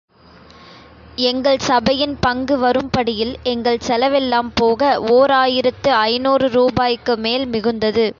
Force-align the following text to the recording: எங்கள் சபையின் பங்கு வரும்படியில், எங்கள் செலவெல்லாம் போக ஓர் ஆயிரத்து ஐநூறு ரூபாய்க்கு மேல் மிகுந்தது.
எங்கள் 1.23 1.59
சபையின் 1.59 2.15
பங்கு 2.21 2.55
வரும்படியில், 2.57 3.33
எங்கள் 3.43 3.79
செலவெல்லாம் 3.79 4.51
போக 4.55 4.81
ஓர் 5.09 5.31
ஆயிரத்து 5.31 5.91
ஐநூறு 6.07 6.49
ரூபாய்க்கு 6.49 7.15
மேல் 7.17 7.47
மிகுந்தது. 7.47 8.07